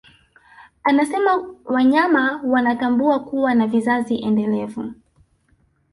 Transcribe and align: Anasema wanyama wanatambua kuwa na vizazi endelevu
Anasema 0.83 1.55
wanyama 1.65 2.41
wanatambua 2.43 3.19
kuwa 3.23 3.55
na 3.55 3.67
vizazi 3.67 4.15
endelevu 4.17 4.91